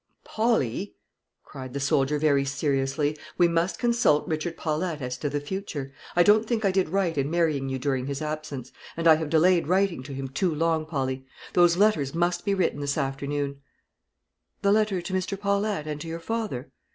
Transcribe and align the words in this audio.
"Polly," 0.23 0.95
cried 1.43 1.73
the 1.73 1.79
soldier, 1.79 2.17
very 2.17 2.43
seriously, 2.43 3.15
"we 3.37 3.47
must 3.47 3.77
consult 3.77 4.27
Richard 4.27 4.57
Paulette 4.57 4.99
as 4.99 5.15
to 5.19 5.29
the 5.29 5.39
future. 5.39 5.93
I 6.15 6.23
don't 6.23 6.47
think 6.47 6.65
I 6.65 6.71
did 6.71 6.89
right 6.89 7.15
in 7.15 7.29
marrying 7.29 7.69
you 7.69 7.77
during 7.77 8.07
his 8.07 8.19
absence; 8.19 8.71
and 8.97 9.07
I 9.07 9.13
have 9.17 9.29
delayed 9.29 9.67
writing 9.67 10.01
to 10.01 10.13
him 10.15 10.27
too 10.27 10.55
long, 10.55 10.87
Polly. 10.87 11.27
Those 11.53 11.77
letters 11.77 12.15
must 12.15 12.45
be 12.45 12.55
written 12.55 12.79
this 12.79 12.97
afternoon." 12.97 13.61
"The 14.63 14.71
letter 14.71 15.03
to 15.03 15.13
Mr. 15.13 15.39
Paulette 15.39 15.85
and 15.85 16.01
to 16.01 16.07
your 16.07 16.19
father?" 16.19 16.71